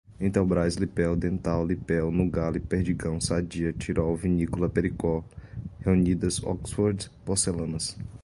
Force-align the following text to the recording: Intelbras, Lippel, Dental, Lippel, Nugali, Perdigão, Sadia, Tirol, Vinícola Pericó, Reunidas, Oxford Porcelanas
Intelbras, 0.19 0.77
Lippel, 0.79 1.15
Dental, 1.15 1.63
Lippel, 1.63 2.11
Nugali, 2.11 2.59
Perdigão, 2.59 3.21
Sadia, 3.21 3.71
Tirol, 3.71 4.15
Vinícola 4.15 4.67
Pericó, 4.67 5.23
Reunidas, 5.79 6.41
Oxford 6.43 7.07
Porcelanas 7.23 7.95